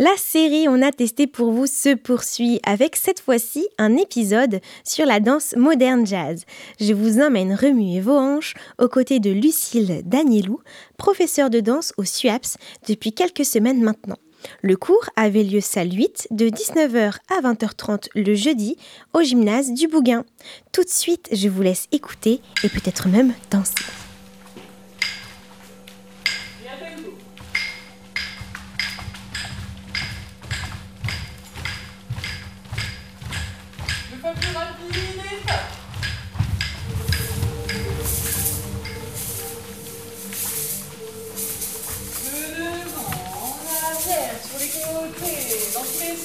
[0.00, 5.04] La série On a testé pour vous se poursuit avec cette fois-ci un épisode sur
[5.04, 6.46] la danse moderne jazz.
[6.80, 10.60] Je vous emmène remuer vos hanches aux côtés de Lucille Danielou,
[10.96, 12.56] professeure de danse au SUAPS
[12.88, 14.16] depuis quelques semaines maintenant.
[14.62, 18.78] Le cours avait lieu salle 8 de 19h à 20h30 le jeudi
[19.12, 20.24] au gymnase du Bouguin.
[20.72, 23.74] Tout de suite, je vous laisse écouter et peut-être même danser.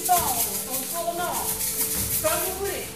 [0.05, 0.19] Solo,
[0.91, 1.33] solo no.
[2.21, 2.94] Solo por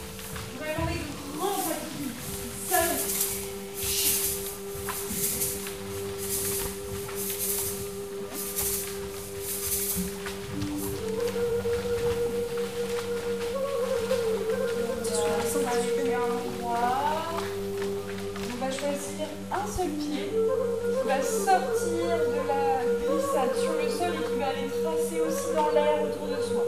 [19.51, 24.47] un seul pied qui va sortir de la glissade sur le sol et qui va
[24.47, 26.63] aller tracer aussi dans l'air autour de soi.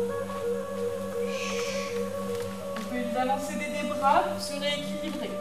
[2.77, 5.31] On peut évidemment céder des bras pour se rééquilibrer.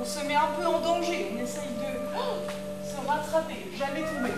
[0.00, 2.38] On se met un peu en danger, on essaye de oh,
[2.84, 4.34] se rattraper, jamais tomber.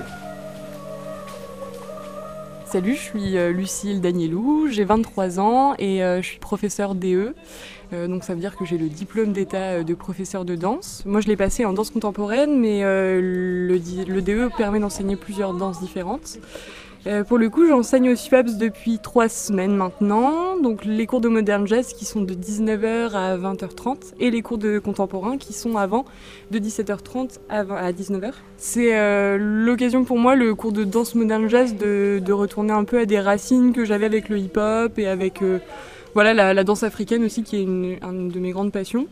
[2.74, 7.32] Salut, je suis euh, Lucille Danielou, j'ai 23 ans et euh, je suis professeure DE.
[7.92, 11.04] Euh, donc ça veut dire que j'ai le diplôme d'état de professeur de danse.
[11.06, 15.78] Moi je l'ai passé en danse contemporaine, mais le, le DE permet d'enseigner plusieurs danses
[15.78, 16.40] différentes.
[17.06, 20.56] Euh, pour le coup, j'enseigne au SUAPS depuis trois semaines maintenant.
[20.56, 24.56] Donc les cours de modern jazz qui sont de 19h à 20h30 et les cours
[24.56, 26.06] de contemporain qui sont avant
[26.50, 28.32] de 17h30 à, 19h.
[28.56, 32.98] C'est euh, l'occasion pour moi, le cours de danse modern jazz, de, retourner un peu
[32.98, 35.58] à des racines que j'avais avec le hip-hop et avec euh,
[36.14, 39.06] voilà, la, danse africaine aussi qui est une, de mes grandes passions.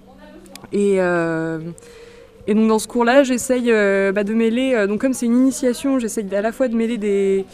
[0.72, 3.70] Et, et donc dans ce cours-là, j'essaye
[4.12, 7.44] bah, de mêler, donc comme c'est une initiation, j'essaye à la fois de mêler des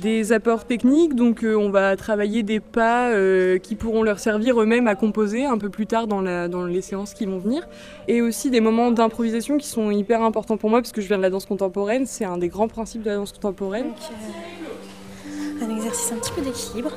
[0.00, 4.60] des apports techniques, donc euh, on va travailler des pas euh, qui pourront leur servir
[4.60, 6.20] eux-mêmes à composer un peu plus tard dans,
[6.66, 7.66] les séances qui vont venir,
[8.08, 11.16] et aussi des moments d'improvisation qui sont hyper importants pour moi parce que je viens
[11.16, 13.86] de la danse contemporaine, c'est un des grands principes de la danse contemporaine.
[13.88, 16.92] Euh, un exercice un petit peu d'équilibre,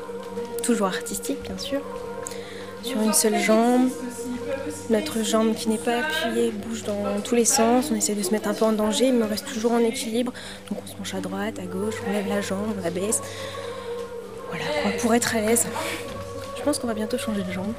[0.63, 1.81] toujours artistique bien sûr,
[2.87, 3.89] sur une seule jambe,
[4.89, 7.89] notre jambe qui n'est pas appuyée bouge dans tous les sens.
[7.91, 10.31] On essaie de se mettre un peu en danger, mais on reste toujours en équilibre.
[10.69, 13.21] Donc on se penche à droite, à gauche, on lève la jambe, on la baisse.
[14.49, 15.67] Voilà, pour être à l'aise.
[16.57, 17.73] Je pense qu'on va bientôt changer de jambe.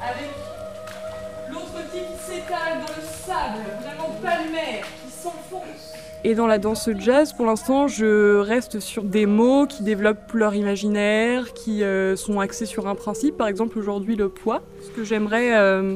[1.51, 5.93] L'autre pied qui s'étale dans le sable, vraiment palmaire, qui s'enfonce.
[6.25, 10.53] Et dans la danse jazz, pour l'instant, je reste sur des mots qui développent leur
[10.53, 13.37] imaginaire, qui euh, sont axés sur un principe.
[13.37, 14.61] Par exemple, aujourd'hui, le poids.
[14.81, 15.95] Ce que j'aimerais euh,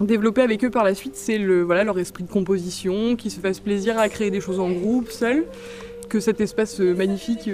[0.00, 3.38] développer avec eux par la suite, c'est le, voilà, leur esprit de composition, qu'ils se
[3.38, 5.44] fassent plaisir à créer des choses en groupe, seuls,
[6.08, 7.50] que cet espace euh, magnifique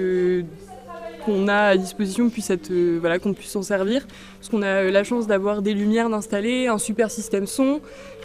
[1.25, 2.53] qu'on a à disposition puisse
[3.00, 4.06] voilà, qu'on puisse s'en servir,
[4.38, 7.81] parce qu'on a la chance d'avoir des lumières d'installer, un super système son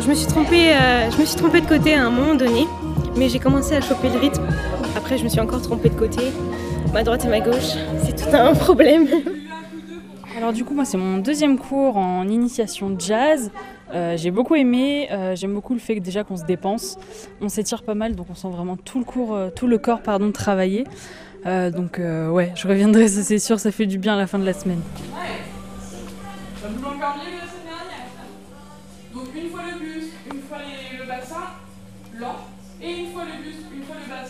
[0.00, 2.66] je me suis trompée, euh, je me suis trompée de côté à un moment donné,
[3.16, 4.46] mais j'ai commencé à choper le rythme.
[4.96, 6.32] Après, je me suis encore trompée de côté.
[6.92, 9.06] Ma droite et ma gauche, c'est tout un problème.
[10.36, 13.50] Alors du coup, moi, c'est mon deuxième cours en initiation jazz.
[13.92, 16.96] Euh, j'ai beaucoup aimé, euh, j'aime beaucoup le fait que déjà qu'on se dépense,
[17.40, 20.00] on s'étire pas mal, donc on sent vraiment tout le, cours, euh, tout le corps
[20.00, 20.84] pardon, travailler.
[21.46, 24.38] Euh, donc ouais, je reviendrai, ça c'est sûr, ça fait du bien à la fin
[24.38, 24.80] de la semaine.
[25.12, 25.40] Ouais.
[26.62, 26.68] Ça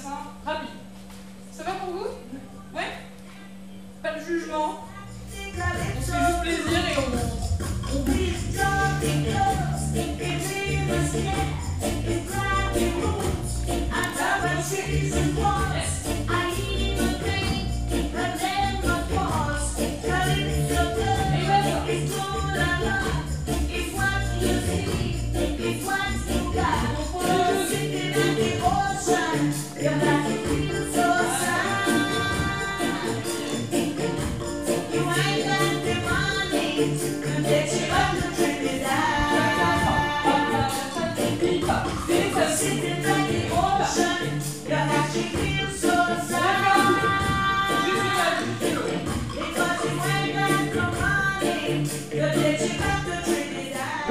[0.00, 0.68] bassin, rapide.
[1.52, 2.76] Ça va pour vous?
[2.76, 2.92] Ouais
[4.02, 4.80] Pas de jugement.
[5.32, 7.40] On se fait juste plaisir et on.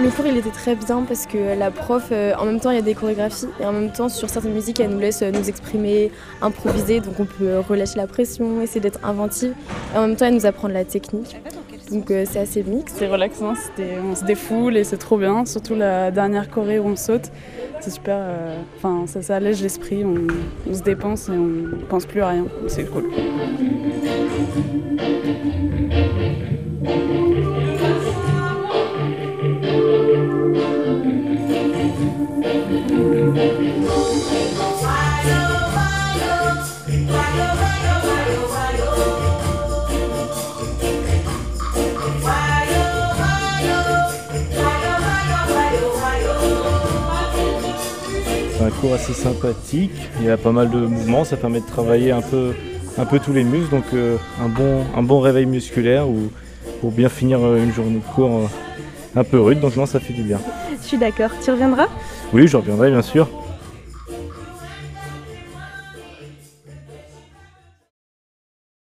[0.10, 2.78] Le cours il était très bien parce que la prof, euh, en même temps il
[2.78, 5.30] y a des chorégraphies et en même temps sur certaines musiques elle nous laisse euh,
[5.30, 6.12] nous exprimer,
[6.42, 9.54] improviser, donc on peut relâcher la pression, essayer d'être inventive
[9.94, 11.38] et en même temps elle nous apprend de la technique.
[11.92, 12.92] Donc euh, c'est assez mix.
[12.98, 16.88] C'est relaxant, c'était- on se défoule et c'est trop bien, surtout la dernière choré où
[16.88, 17.30] on saute.
[17.80, 20.16] C'est super, euh, enfin ça, ça allège l'esprit, on,
[20.68, 23.12] on se dépense et on pense plus à rien, c'est cool.
[48.70, 52.12] Un cours assez sympathique, il y a pas mal de mouvements, ça permet de travailler
[52.12, 52.54] un peu,
[53.00, 56.30] un peu tous les muscles, donc euh, un, bon, un bon réveil musculaire ou,
[56.80, 60.00] pour bien finir euh, une journée de cours euh, un peu rude, donc non, ça
[60.00, 60.40] fait du bien.
[60.80, 61.32] Je suis d'accord.
[61.44, 61.88] Tu reviendras?
[62.32, 63.28] Oui, je reviendrai bien sûr.